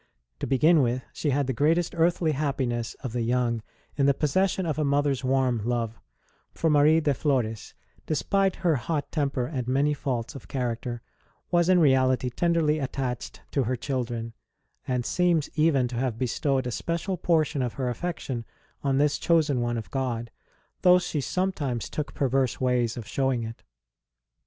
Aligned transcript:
To 0.39 0.47
begin 0.47 0.81
with, 0.81 1.03
she 1.13 1.29
had 1.29 1.45
the 1.45 1.53
greatest 1.53 1.93
earthly 1.95 2.31
happiness 2.31 2.95
of 3.03 3.13
the 3.13 3.21
young 3.21 3.61
in 3.95 4.07
the 4.07 4.15
possession 4.15 4.65
of 4.65 4.79
a 4.79 4.83
mother 4.83 5.11
s 5.11 5.23
warm 5.23 5.61
love; 5.63 5.99
for 6.55 6.71
Marie 6.71 7.01
de 7.01 7.13
Flores, 7.13 7.75
despite 8.07 8.55
her 8.65 8.77
hot 8.77 9.11
temper 9.11 9.45
and 9.45 9.67
many 9.67 9.93
faults 9.93 10.33
of 10.33 10.47
character, 10.47 11.03
was 11.51 11.69
in 11.69 11.77
reality 11.79 12.31
tenderly 12.31 12.79
attached 12.79 13.41
to 13.51 13.65
her 13.65 13.75
children, 13.75 14.33
and 14.87 15.05
seems 15.05 15.51
even 15.53 15.87
to 15.89 15.97
have 15.97 16.17
bestowed 16.17 16.65
a 16.65 16.71
special 16.71 17.15
portion 17.15 17.61
of 17.61 17.73
her 17.73 17.87
affection 17.87 18.43
on 18.81 18.97
this 18.97 19.19
chosen 19.19 19.61
one 19.61 19.77
of 19.77 19.91
God, 19.91 20.31
though 20.81 20.97
she 20.97 21.21
sometimes 21.21 21.83
4 21.83 21.83
ST. 21.83 21.89
ROSE 21.91 21.91
OF 21.93 21.93
LIMA 21.93 22.05
took 22.07 22.13
perverse 22.15 22.59
ways 22.59 22.97
of 22.97 23.07
showing 23.07 23.43
it. 23.43 23.61